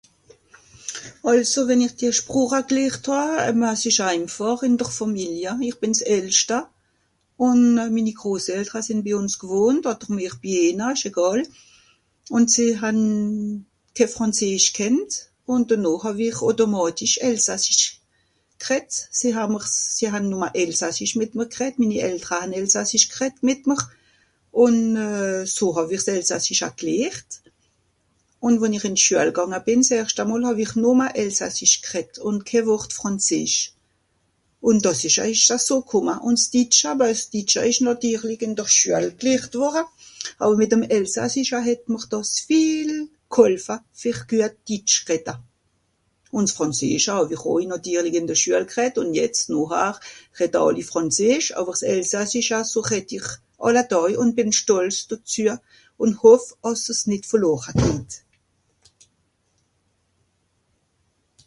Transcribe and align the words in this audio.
Àlso 1.31 1.59
wenn 1.69 1.83
ich 1.87 1.95
dia 1.99 2.11
Sprocha 2.19 2.59
glehrt 2.69 3.03
hàà, 3.13 3.27
et 3.49 3.55
bah 3.61 3.75
s'ìsch 3.81 4.01
einfàch 4.13 4.61
in 4.67 4.75
dr 4.81 4.93
Fàmilia, 4.97 5.53
ich 5.69 5.77
bìn 5.81 5.93
s'Eltschta 5.99 6.59
ùn 7.47 7.59
minni 7.95 8.13
Eltra 8.57 8.79
sìnn 8.87 9.03
bi 9.05 9.11
ùns 9.19 9.33
gwohnt 9.43 9.83
odder 9.91 10.11
mìr 10.17 10.33
bi 10.41 10.51
ìhna, 10.69 10.87
ìsch 10.95 11.07
egàl. 11.09 11.39
Ùn 12.35 12.43
sìe 12.53 12.71
han 12.81 12.99
ké 13.95 14.05
frànzeesch 14.15 14.69
kennt. 14.77 15.11
ùn 15.51 15.61
dennoh 15.69 15.99
hàw-ich 16.03 16.39
automàtisch 16.49 17.17
Elsassisch 17.29 17.85
greddt, 18.63 18.91
sìe 19.17 19.31
ha'mr's.... 19.37 19.71
sìe 19.97 20.09
han 20.13 20.25
nùmma 20.31 20.49
elsassisch 20.61 21.15
mìt 21.19 21.31
mr 21.35 21.47
greddt, 21.55 21.79
minna 21.79 21.97
Eltra 22.09 22.35
han 22.41 22.51
elsassisch 22.59 23.07
greddt 23.15 23.37
mìt 23.47 23.61
mr 23.69 23.79
ùn 24.63 24.75
so 25.55 25.65
hàw-ich 25.75 26.03
s'Elsassicha 26.05 26.69
glehrt 26.79 27.29
ùn 28.45 28.53
wo-n-ìch 28.59 28.87
ìn 28.89 28.95
Schüel 29.03 29.29
gànga 29.37 29.59
bìn 29.65 29.81
s'erschta 29.87 30.23
mol 30.29 30.43
hàw-ich 30.47 30.73
nùmma 30.83 31.07
Elsassisch 31.23 31.77
greddt 31.89 32.15
ùn 32.27 32.37
ké 32.49 32.59
Wort 32.67 32.91
Frànzeesch. 32.97 33.59
Ùn 34.67 34.75
dàs 34.83 34.99
ìsch 35.07 35.21
àui 35.25 35.35
aso 35.57 35.75
kùmma, 35.89 36.15
ùn 36.27 36.35
s'Ditscha, 36.43 36.91
bah 36.99 37.13
s'Ditscha 37.21 37.61
ìsch 37.69 37.81
nàtirlig 37.85 38.41
ìn 38.45 38.53
dr 38.55 38.69
Schüal 38.77 39.07
glehrt 39.19 39.53
worra, 39.59 39.83
àwer 40.41 40.57
mìt'm 40.61 40.83
Elsassischa 40.97 41.59
het 41.67 41.81
mr 41.93 42.05
dàs 42.13 42.29
viel 42.47 42.91
gholfa 43.35 43.75
fer 44.01 44.17
güet 44.29 44.55
Ditsch 44.67 44.95
redda. 45.09 45.33
Ùn 46.37 46.45
s'Frànzeescha 46.51 47.13
hàw-ich 47.17 47.45
àui 47.51 47.63
nàtirlig 47.71 48.15
ìn 48.19 48.27
dr 48.29 48.37
Schüel 48.41 48.65
glehrt 48.71 48.95
ùn 49.01 49.09
jetz 49.17 49.39
nochhar 49.53 49.95
redda 50.39 50.59
àlli 50.67 50.83
frànzeesch, 50.91 51.49
àwer 51.59 51.75
s'Elsassischa 51.79 52.59
so 52.71 52.81
redd 52.91 53.09
ich 53.17 53.29
àlla 53.65 53.83
Dàj 53.91 54.13
ùn 54.21 54.35
bìn 54.37 54.49
stolz 54.59 54.97
dezü 55.09 55.45
ùn 56.03 56.11
hoff, 56.21 56.45
àss's 56.69 57.01
nìt 57.09 57.23
verlora 57.29 57.71
geht. 57.81 58.11